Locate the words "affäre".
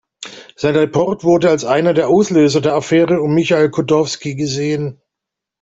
2.73-3.21